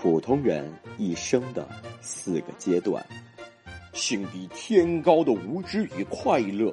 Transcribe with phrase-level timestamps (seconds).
[0.00, 1.66] 普通人一生的
[2.00, 3.04] 四个阶段：
[3.92, 6.72] 心比天高的无知与快乐，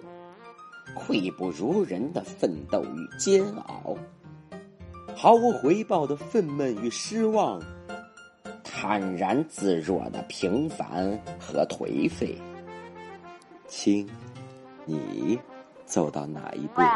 [0.94, 3.98] 愧不如人的奋斗与煎熬，
[5.16, 7.60] 毫无回报的愤懑与失望，
[8.64, 12.40] 坦然自若的平凡和颓废。
[13.68, 14.08] 亲，
[14.86, 15.40] 你
[15.84, 16.80] 走到哪一步？
[16.80, 16.88] 喂，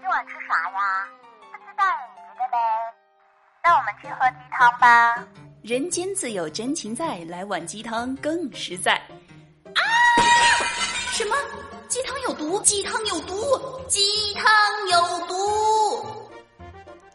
[0.00, 1.08] 今晚吃啥呀？
[1.50, 2.58] 不知道你觉得呗？
[3.64, 5.26] 那我们去喝鸡汤吧。
[5.62, 8.94] 人间自有真情在，来碗鸡汤更实在。
[8.94, 9.80] 啊！
[11.12, 11.36] 什么？
[11.86, 12.60] 鸡汤有毒？
[12.62, 13.36] 鸡汤有毒？
[13.86, 14.00] 鸡
[14.34, 14.44] 汤
[14.90, 16.04] 有毒？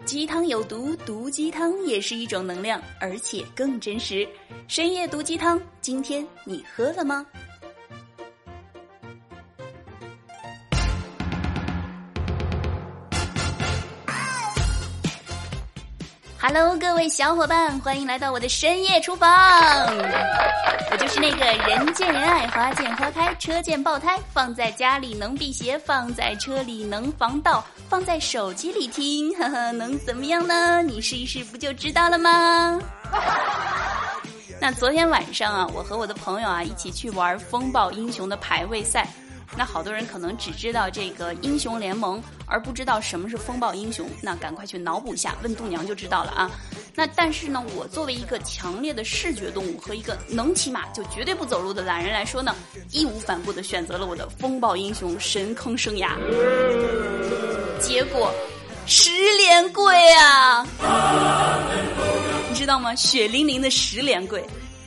[0.06, 4.26] 鸡汤有毒，毒鸡汤也是一种能量，而且更真实。
[4.70, 7.26] 深夜毒鸡汤，今天你喝了吗
[16.50, 19.30] ？Hello，各位小伙伴，欢迎来到我的深夜厨房。
[20.90, 30.82] 我就是那个人见人爱、花见花开、车见爆胎，放在家里能辟邪，放在车里能防盗，放在手机里听，呵呵，能怎么样呢？
[30.84, 32.80] 你试一试不就知道了吗？
[34.62, 39.06] 那昨天晚上啊，我和我的朋友啊一起去玩风暴英雄的排位赛。
[39.56, 44.08] 那好多人可能只知道这个英雄联盟，而不知道什么是风暴英雄。
[44.22, 46.52] 那赶快去脑补一下，问度娘就知道了啊。
[46.94, 52.56] 那但是呢，我作为一个强烈的视觉动物和一个能骑马就绝对不走路的懒人来说呢，
[52.92, 56.12] 义无反顾的选择了我的风暴英雄神坑生涯。
[57.80, 58.34] 结果
[58.86, 60.66] 十连跪啊！
[62.50, 62.94] 你知道吗？
[62.96, 64.44] 血淋淋的十连跪。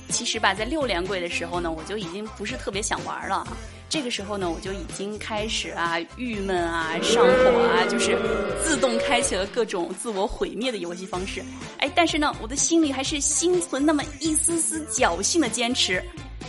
[0.08, 3.46] 其实吧，在六连跪的时候呢，我就已经不是特别想玩了。
[3.90, 8.16] 这个时候呢，我就已经开始啊，郁闷啊，上火啊，就是
[8.62, 11.42] 自动开启了各种自我毁灭的游戏方式。
[11.78, 16.00] 哎，但是呢，我的心里还是心存那么一丝丝侥幸的坚持。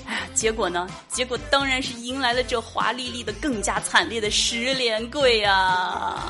[0.06, 0.88] 哎，结果呢？
[1.10, 6.30] 结果当然是迎来了这华丽丽的、更加惨烈的十连跪啊！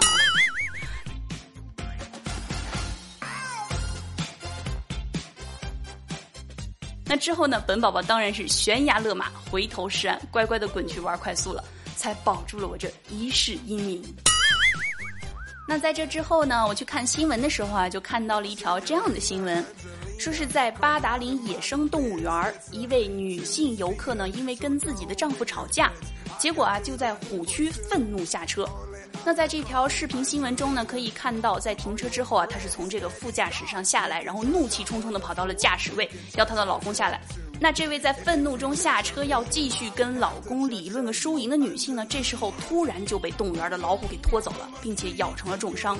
[7.11, 7.61] 那之后呢？
[7.67, 11.61] 本宝宝当然是悬崖勒马，回头是岸，乖乖的滚去玩快速了，
[11.97, 14.01] 才保住了我这一世英名。
[15.67, 16.66] 那在这之后呢？
[16.66, 19.61] 我去看新闻的时候啊，就看到了一条这样的新闻，
[20.17, 25.91] 说是在八达岭野生动物园一位女性游客呢，因为跟自己的丈夫吵架，
[26.41, 28.68] 结果啊，就在虎区愤怒下车。
[29.24, 37.22] 那在这条视频新闻中呢，可以看到，在停车之后啊，她是从这个副驾驶上下来，然后怒气冲冲的跑到了驾驶位，要她的老公下来。
[37.59, 45.96] 那这位在愤怒中下车要继续跟老公理论个输赢的女性呢，这时候突然就被动物园的老虎给拖走了，并且咬成了重伤。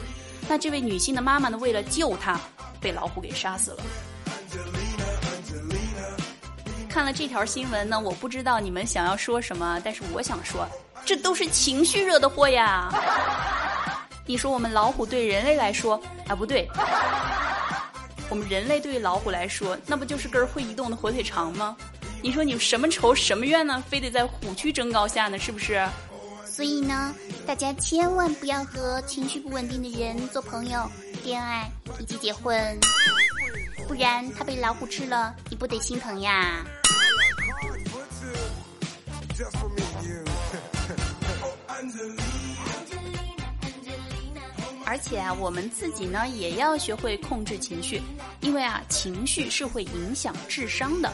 [0.50, 2.42] 那这位女性的妈妈呢，为了救她，
[2.82, 3.84] 被老虎给杀死了。
[6.92, 10.68] 看了这条新闻呢，我不知道你们想要说什么，但是我想说。
[11.06, 12.92] 这都是情绪惹的祸呀！
[14.28, 16.70] 你说我们老虎对人类来说啊不对，
[18.30, 21.76] 我们人类对于老虎来说，那不就是根会移动的火腿肠吗？
[22.22, 23.82] 你说你什么仇什么怨呢？
[23.90, 25.40] 非得在虎区争高下呢？
[25.40, 25.82] 是不是？
[26.46, 27.16] 所以呢，
[27.48, 30.88] 大家千万不要和情绪不稳定的人做朋友、
[31.24, 31.68] 恋爱
[32.00, 32.78] 以及结婚，
[33.92, 36.64] 不然他被老虎吃了，你不得心疼呀？
[44.86, 48.02] 而且啊，我们自己呢也要学会控制情绪，
[48.40, 51.12] 因为啊，情绪是会影响智商的。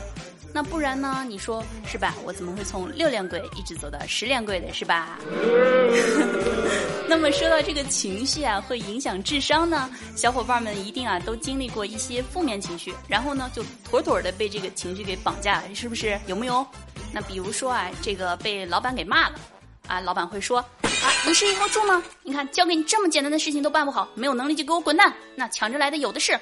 [0.53, 1.25] 那不然呢？
[1.27, 2.13] 你说是吧？
[2.23, 5.17] 我怎么会从六连跪一直走到十连跪的，是吧？
[7.09, 9.89] 那么说到这个情绪啊，会影响智商呢？
[10.15, 16.19] 小伙伴们一定啊都经历过一些负面情绪，然后呢就妥妥的被这个情绪给绑架了，是不是？
[16.27, 16.65] 有没有？
[17.13, 19.39] 那比如说啊，这个被老板给骂了，
[19.87, 20.59] 啊，老板会说。
[20.59, 22.03] 啊，你是一头猪吗？
[22.23, 25.13] 你看，交给你这么简单的事情都办不好，没有能力就给我滚蛋！
[25.35, 26.33] 那抢着来的有的是，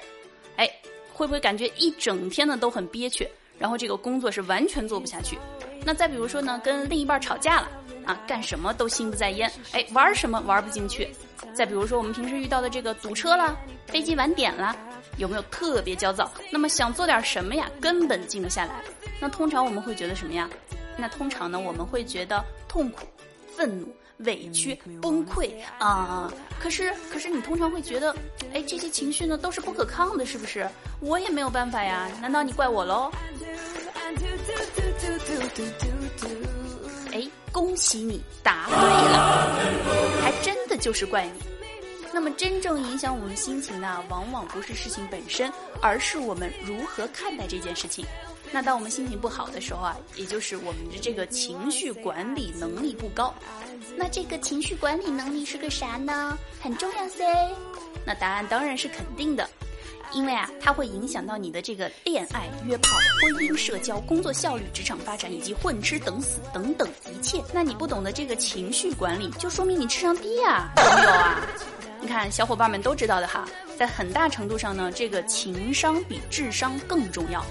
[0.55, 0.67] 哎，
[1.13, 3.29] 会不会感觉一整天呢都很憋屈？
[3.59, 5.37] 然后这个工作是完全做不下去。
[5.85, 7.69] 那再比如说呢，跟另一半吵架了，
[8.05, 11.07] 啊，干什么都心不在焉，哎，玩什么玩不进去。
[11.53, 13.55] 再比如说我们平时遇到的这个堵车啦，
[13.85, 14.75] 飞机晚点啦，
[15.17, 16.31] 有没有特别焦躁？
[16.51, 18.81] 那么想做点什么呀，根本静不下来。
[19.19, 20.49] 那通常我们会觉得什么呀？
[20.97, 23.05] 那通常呢，我们会觉得痛苦、
[23.55, 23.87] 愤怒。
[24.19, 26.31] 委屈、崩溃啊！
[26.57, 28.15] 可是，可是你通常会觉得，
[28.53, 30.65] 哎，这些情绪呢都是不可抗的，是不是？
[31.01, 33.11] 我也没有办法呀，难道你怪我喽？
[37.11, 39.57] 哎，恭喜你答对了，
[40.21, 41.41] 还真的就是怪你。
[42.13, 48.05] 那么真正影响我们心情的，往往不是事情本身，而是我们如何看待这件事情。
[48.51, 53.33] 那当我们心情不好的时候啊，也就是我们的这个情绪管理能力不高。
[53.97, 56.37] 那这个情绪管理能力是个啥呢？
[56.61, 57.25] 很重要噻。
[58.05, 59.49] 那答案当然是肯定的，
[60.13, 62.89] 因为啊，它会影响到你的这个恋爱、约炮、
[63.21, 67.43] 婚姻、社交、工作效率、职场发展以及混吃等死等等一切。
[67.53, 71.47] 那你不懂得这个情绪管理，就说明你智商低啊，有没有啊？
[72.01, 73.47] 你看，小伙伴们都知道的哈，
[73.77, 77.43] 在很大程度上呢，这个情商比智商更重要。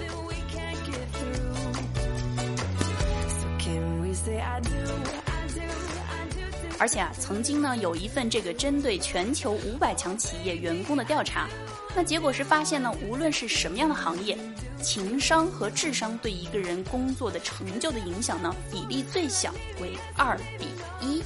[6.76, 11.48] 而且啊，曾经呢有一份这个针对全球五百强企业员工的调查，
[11.96, 14.36] 那结果是发现呢，无论是什么样的行业，
[14.82, 20.66] 情商和智商对一个人工作的成就的影响呢，比例最小为二比
[21.00, 21.22] 一。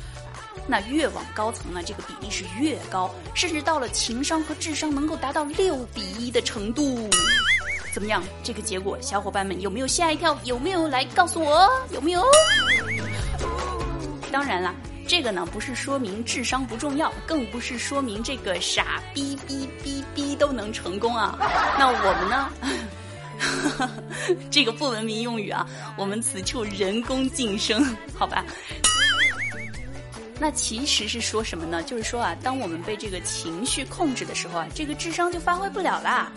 [0.67, 7.09] 那越往高层呢，这个比例是越高，甚至到了情商和智商能够达到六比一的程度。
[7.95, 8.23] 怎么样？
[8.45, 10.39] 这个结果，小伙伴们有没有吓一跳？
[10.45, 11.67] 有没有来告诉我？
[11.91, 12.23] 有没有？
[14.31, 14.75] 当然了。
[15.09, 21.39] 这个呢，不是说明智商不重要，更不是说明这个傻逼逼逼逼都能成功啊。
[21.79, 22.51] 那我们呢？
[24.51, 25.67] 这个不文明用语啊，
[25.97, 27.83] 我们此处人工晋升，
[28.15, 28.45] 好吧？
[30.39, 31.83] 那其实是说什么呢？
[31.83, 36.31] 就是说啊，当我们被这个情绪控制的时候啊，这个智商就发挥不了啦。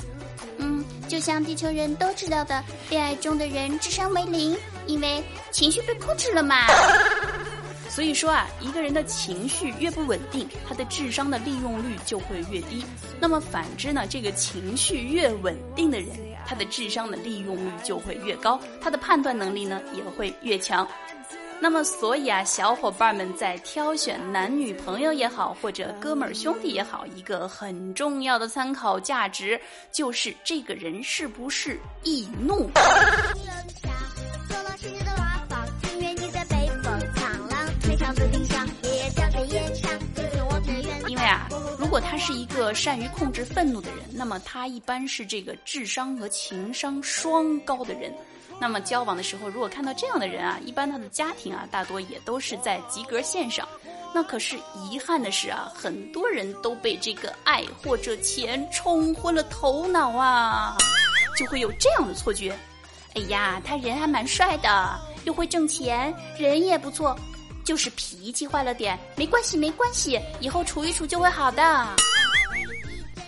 [0.59, 4.57] 嗯，就像地球人都知道的，恋爱中的人智商为零，
[4.87, 5.21] 因为
[5.51, 6.55] 情绪被控制了嘛。
[7.93, 12.85] 所以说啊，一个人的情绪越不稳定，他的智商的利用率就会越低。
[13.19, 16.09] 那么反之呢，这个情绪越稳定的人，
[16.45, 20.87] 他的智商的利用率就会越高，他的判断能力呢也会越强。
[21.59, 29.59] 那么所以啊，小伙伴们在挑选男女朋友也好，或者哥们儿兄弟也好，一个很重要的参考价值
[29.91, 32.71] 就是这个人是不是易怒。
[41.91, 48.15] 如果他是一个善于控制愤怒的人，那么他一般是这个智商和情商双高的人。
[48.61, 53.67] 那么交往的时候，如果看到这样的人啊，一般他的家庭啊，大多也都是在及格线上。
[54.15, 54.55] 那可是
[54.89, 60.77] 遗憾的是啊，很多人都被这个爱或者钱冲昏了头脑啊，
[61.37, 62.57] 就会有这样的错觉。
[63.15, 67.13] 哎呀，他人还蛮帅的，又会挣钱，人也不错。
[67.63, 71.87] 就是脾气坏了点，没关系，没关系，以后处一处就会好的。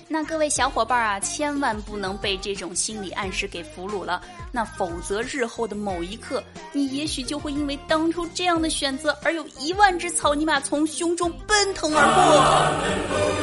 [0.08, 4.22] 那各位小伙伴啊，千万不能被这种心理暗示给俘虏了，
[4.52, 13.34] 那否则日后的某一刻，你也许就会因为当初这样的选择而有一万只草泥马从胸中奔腾而过。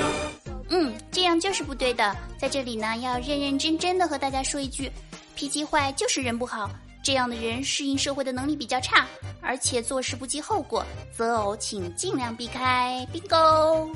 [0.68, 2.16] 嗯，这样就是不对的。
[2.38, 4.88] 在这里呢，要认认真真的和大家说一句，
[5.34, 6.70] 脾气坏就是人不好。
[7.02, 9.06] 这样的人适应社会的能力比较差，
[9.40, 10.84] 而且做事不计后果，
[11.16, 13.06] 择偶请尽量避开。
[13.12, 13.88] bingo。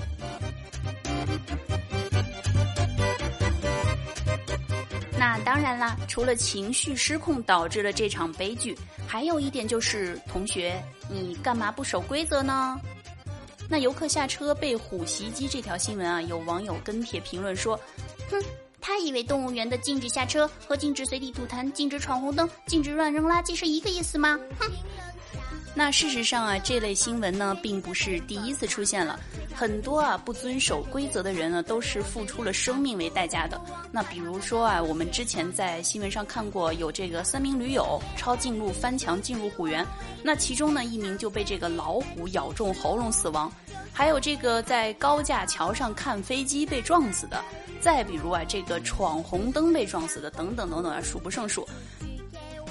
[5.19, 8.77] 那当然啦，除了情绪失控导致了这场悲剧，
[9.07, 12.81] 还有一点就是，同学，你干嘛不守规则呢？
[13.69, 17.79] 那游客下车被虎袭击这条新闻啊，有网友跟帖评论说
[18.31, 18.43] ：“哼。”
[18.87, 24.39] 他以为动物园的禁止下车和禁止随地吐痰、禁止闯红灯、禁止乱扔垃圾是一个意思吗？
[24.61, 24.71] 哼！
[25.77, 29.19] 那事实上啊，这类新闻呢，并不是第一次出现了。
[29.53, 33.61] 很多啊不遵守规则的人呢，都是付出了生命为代价的。
[33.91, 39.85] 那比如说啊，我们之前在新闻上看过，有这个三名驴友抄近路翻墙进入虎园，
[40.23, 43.53] 那其中呢一名就被这个老虎咬中喉咙死亡，
[43.93, 47.43] 还有这个在高架桥上看飞机被撞死的。
[47.81, 51.69] 再比如啊，这个闯红灯被撞死的，等等等等啊，数不胜数。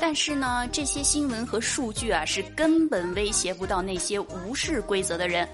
[0.05, 5.48] 但是呢，这些新闻和数据啊，是根本威胁不到那些无视规则的人。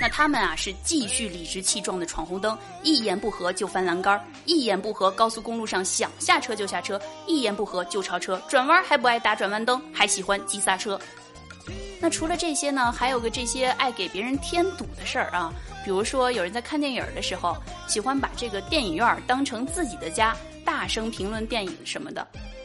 [0.00, 10.96] 那他们啊，是继续理直气壮的闯红灯，一言不合就翻栏杆，一言不合高速公路上想下车就下车，一言不合就超车，转弯还不爱打转弯灯，还喜欢急刹车。
[11.98, 15.52] 那除了这些呢，还有个这些爱给别人添堵的事儿啊。
[15.84, 17.56] 比如说，有人在看电影的时候，
[17.88, 22.24] 喜欢把这个电影院当成自己的家，大声评论电影什么的，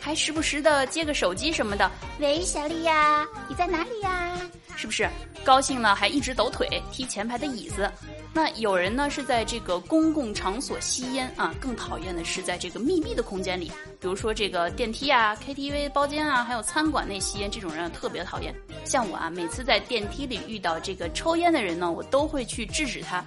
[0.10, 1.92] 还时不时的接个手机什么的。
[2.18, 4.36] 喂，小丽呀，你在哪里呀？
[4.76, 5.08] 是不是？
[5.44, 7.88] 高兴了还一直抖腿，踢前排的椅子。
[8.34, 18.52] 那有人呢是在这个公共场所吸烟啊，更讨厌的是在这个秘密的空间里，比如说这个电梯啊、KTV 包间啊，还有餐馆内吸烟，这种人特别讨厌。
[18.86, 23.24] 像我啊，每次在电梯里遇到这个抽烟的人呢，我都会去制止他。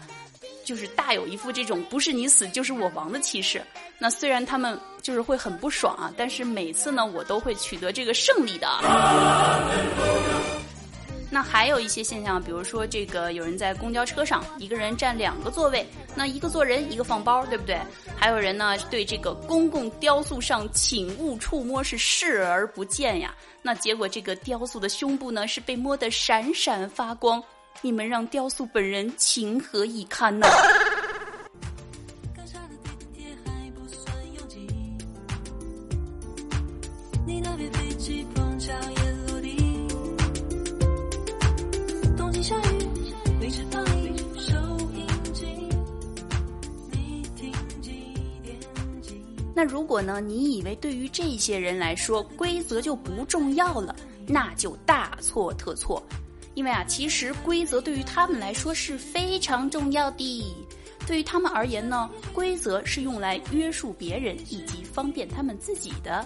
[0.65, 3.63] 就是大有一副这种不是你死就是我亡的气势。
[3.99, 8.69] 那虽然他们就是会很不爽啊，但是每次呢，我都会取得这个胜利的。
[11.35, 17.81] 那还有一些现象，比如说这个有人在公交车上，一个人占两个座位，那一个坐人，一个放包，对不对？
[18.19, 27.43] 还有人呢对这个公共雕塑上请勿触摸是视而不见呀，那结果这个雕塑的胸部呢是被摸得闪闪发光，
[27.85, 30.47] 你们让雕塑本人情何以堪呢？
[49.55, 50.21] 那如果呢？
[50.21, 53.95] 你以为对于这些人来说，规则就不重要了，
[54.27, 56.03] 那就大错特错。
[56.55, 60.55] 因为啊，其实规则对于他们来说是非常重要的。
[61.07, 66.25] 对于他们而言呢，规则是用来约束别人以及方便他们自己的。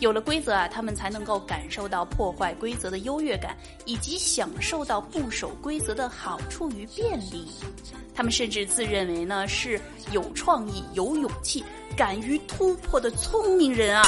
[0.00, 3.56] 有了规则啊，他们才能够感受到破坏规则的优越感，
[3.86, 7.50] 以及享受到不守规则的好处与便利。
[8.14, 9.80] 他们甚至自认为呢是
[10.12, 11.64] 有创意、有勇气、
[11.96, 14.02] 敢于突破的聪明人啊！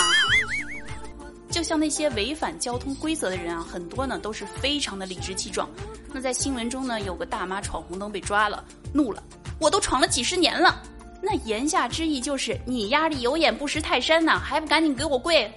[1.50, 5.68] 就像那些违反交通规则的人啊，很多呢都是非常的理直气壮。
[6.12, 8.62] 那在新闻中呢，有个大妈闯红灯被抓了，
[8.92, 9.22] 怒了
[9.58, 10.82] ：“我都闯了几十年了！”
[11.20, 15.50] 那言下之意就是你压力有眼不识泰山呐，还不赶紧给我跪！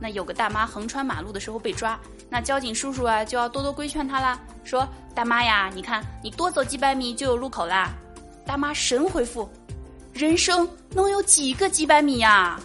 [0.00, 1.98] 那有个大妈横穿马路的时候被抓，
[2.30, 7.92] 那交警叔叔啊就要多多规劝她啦，说大妈呀，你看你多走几百米就有路口啦。
[8.46, 9.48] 大妈神回复：
[10.12, 12.58] 人生能有几个几百米呀？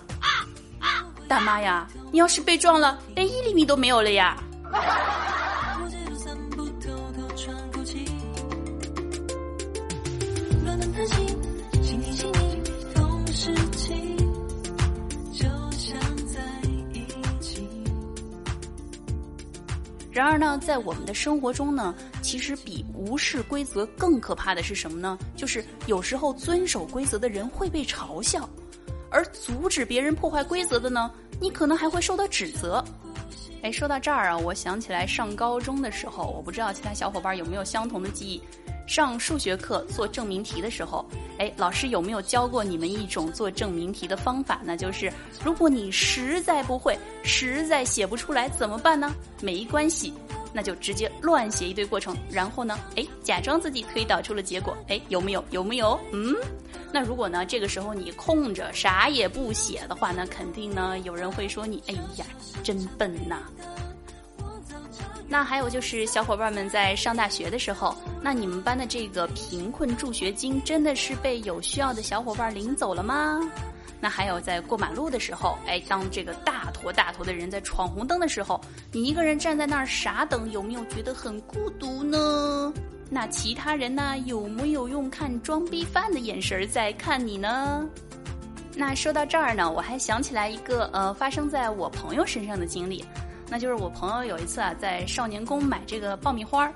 [1.27, 4.38] 大妈呀，你要是被撞了，连一厘米都没有了呀。
[20.12, 25.17] 然而呢，在我们的生活中呢，其实比无视规则更可怕的是什么呢？
[25.36, 28.48] 就是有时候遵守规则的人会被嘲笑，
[29.10, 31.10] 而阻止别人破坏规则的呢，
[31.43, 32.81] 你可能还会受到指责。
[33.63, 38.41] 哎，说到这儿啊，我想起来上高中的时候，我不知道其他小伙伴有没有相同的记忆。
[38.88, 41.05] 上数学课做证明题的时候，
[41.38, 44.77] 哎，老师有没有教过你们一种做证明题的方法呢？
[44.77, 45.12] 就是
[45.43, 49.13] 如果你实在不会，实在写不出来怎么办呢？
[49.41, 50.13] 没关系，
[50.53, 55.43] 那就直接乱写一堆过程，然后呢，哎，假装自己推导出了结果，哎，有没有？
[55.50, 56.00] 有没有？
[56.12, 56.36] 嗯，
[56.91, 62.25] 那如果呢，这个时候你空着啥也不写的话，那肯定呢，有人会说你，哎呀，
[62.63, 63.41] 真笨呐。
[65.27, 73.39] 那还有就是小伙伴们在上大学的时候，那你们班的这个贫困助学金真的是被有需要的小伙伴领走了吗？
[74.03, 78.60] 那还有在过马路的时候，哎，当这个大坨大坨的人在闯红灯的时候，
[78.91, 82.74] 你一个人站在那儿傻等，有没有觉得很孤独呢？
[83.10, 87.88] 那其他人呢，有没有用看装逼犯的眼神在看你呢？
[88.75, 93.05] 那说到这儿呢，我还想起来一个呃，发生在我朋友身上的经历。
[93.50, 96.74] 那就是我朋友有一次啊，在少年宫买这个爆米花儿，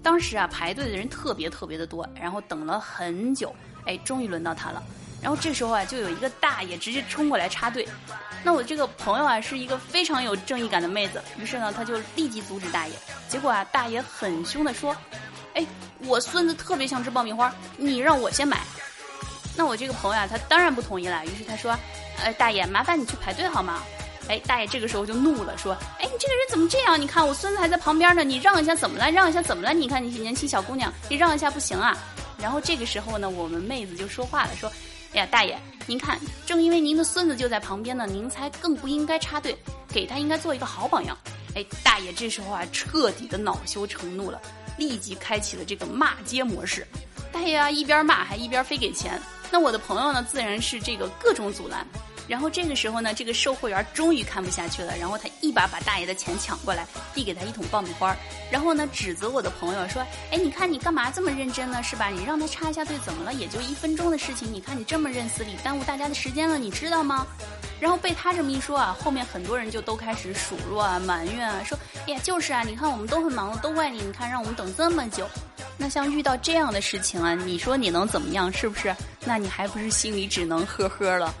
[0.00, 3.52] 当时啊排队的人特别特别的多，然后等了很久，
[3.84, 4.80] 哎，终于轮到他了。
[5.20, 7.86] 然后这时候啊，就有一个大爷直接冲过来插队。
[8.44, 12.94] 那我这个朋友啊是一个非常有正义感的妹子，于是呢，他就立即阻止大爷。
[13.28, 14.96] 结果啊，大爷很凶的说
[15.54, 15.66] ：“哎，
[16.04, 18.60] 我孙子特别想吃爆米花，你让我先买。”
[19.56, 21.76] 那我这个朋友啊，他当然不同意了，于是他说
[22.22, 23.82] ：“呃，大爷，麻烦你去排队好吗？”
[24.28, 27.00] 哎，大爷这个时候就怒了，说：“哎，你这个人怎么这样？
[27.00, 29.10] 你看我孙子还在旁边呢，你让一下怎么了？
[29.10, 29.74] 让一下怎么了？
[29.74, 31.96] 你看你年轻小姑娘，你让一下不行啊？”
[32.40, 34.70] 然后这个时候呢，我们妹子就说话了，说
[35.18, 39.56] ：“呀，大爷，您看，正因为您的孙子就在旁边呢，您才更不应该插队，
[39.88, 41.16] 给他应该做一个好榜样。”
[41.54, 44.40] 哎，大爷这时候啊，彻底的恼羞成怒了，
[44.76, 46.86] 立即开启了这个骂街模式。
[47.32, 49.20] 大爷啊，一边骂还一边非给钱。
[49.50, 51.86] 那我的朋友呢，自然是这个各种阻拦。
[52.28, 58.14] 然后这个时候呢，这个售货员终于看不下去了，然后他一把把大爷的钱抢过来，递给他一桶爆米花，
[58.50, 61.82] 然后呢指责我的朋友说：“哎，你看你干嘛这么认真呢？
[61.82, 62.08] 是吧？
[62.08, 63.32] 你让他插一下队怎么了？
[63.32, 67.26] 也就一分钟的事情，你看你这么认死理，耽误大家的时间了，你知道吗？”
[67.80, 75.26] 然后被他这么一说啊，后面很多人就都开始数落啊、埋怨啊，说：“哎呀，就是啊，你看我们都很忙，都怪你，你看让我们等这么久。”
[75.80, 78.52] 那像遇到这样的事情啊，你说你能怎么样？
[78.52, 78.94] 是不是？
[79.24, 81.32] 那你还不是心里只能呵呵了。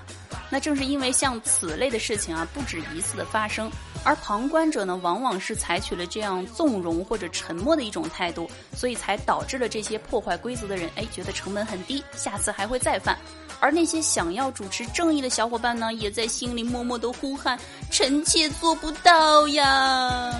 [0.50, 3.70] 那正是因为像此类的事情啊，不止一次的发生，
[4.02, 13.18] 而旁观者呢，往往是采取了这样纵容或者沉默的一种态度，所以才导致了这些破坏规则的人，哎，觉得成本很低，下次还会再犯。
[13.60, 17.58] 而那些想要主持正义的小伙伴呢，也在心里默默的呼喊
[17.90, 20.32] ：“臣妾做不到呀。”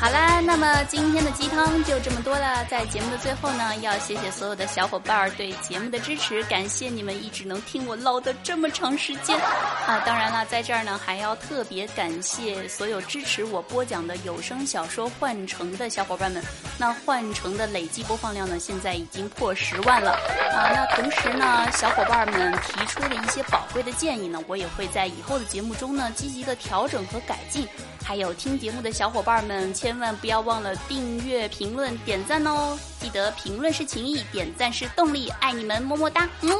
[0.00, 2.64] 好啦，那么今天的鸡汤就这么多了。
[2.66, 10.00] 在节目的最后呢，要谢谢所有的小伙伴儿对节目的支持，感谢你们一直能听我唠叨这么长时间啊！
[10.06, 16.40] 当然了，在这儿呢还要特别感谢所有支持我播讲的有声小说《幻城》的小伙伴们。
[16.78, 20.70] 那《幻城》的累计播放量呢，现在已经破十万了啊！
[20.72, 27.66] 那同时呢，小伙伴们提出的一些宝贵的建议呢，我也会在以后的节目中呢积极的调整和改进。
[28.04, 32.78] 还有听节目的小伙伴们，千千万不要忘了订阅、评论、点赞哦！
[33.00, 36.54] 记得评论是情谊，点赞是动力，爱你们，么么哒，么，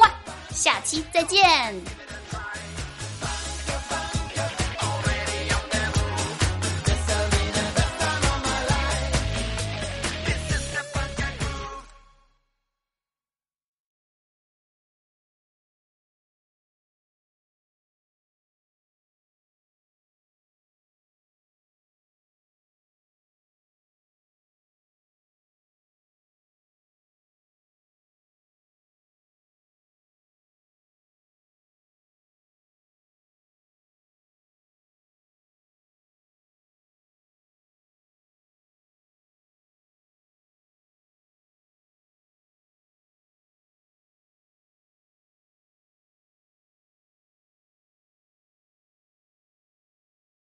[0.51, 1.73] 下期再见。